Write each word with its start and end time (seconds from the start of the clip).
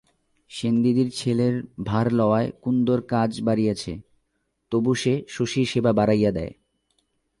সেনদিদির 0.49 1.09
ছেলের 1.11 1.55
ভার 1.85 2.13
লওয়ায় 2.13 2.49
কুন্দর 2.61 2.99
কাজ 3.01 3.41
বাড়িয়াছে, 3.41 3.93
তবু 4.71 4.91
সে 4.95 5.13
শশীর 5.27 5.65
সেবা 5.65 5.91
বাড়াইয়া 5.93 6.31
দেয়। 6.31 6.53